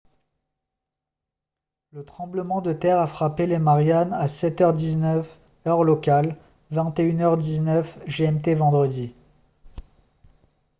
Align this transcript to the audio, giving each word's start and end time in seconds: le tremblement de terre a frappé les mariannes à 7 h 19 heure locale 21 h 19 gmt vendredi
le 1.91 2.03
tremblement 2.03 2.61
de 2.61 2.73
terre 2.73 2.97
a 2.97 3.05
frappé 3.05 3.45
les 3.45 3.59
mariannes 3.59 4.13
à 4.13 4.27
7 4.27 4.59
h 4.61 4.73
19 4.75 5.39
heure 5.67 5.83
locale 5.83 6.35
21 6.71 7.17
h 7.17 7.37
19 7.37 8.05
gmt 8.07 8.55
vendredi 8.55 9.13